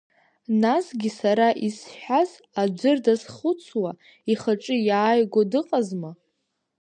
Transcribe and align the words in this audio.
Насгьы 0.61 1.09
сара 1.19 1.47
исҳәаз 1.67 2.31
аӡәыр 2.61 2.97
дазхәыцуа, 3.05 3.91
ихаҿы 4.31 4.75
иааиго 4.87 5.41
дыҟазма? 5.51 6.11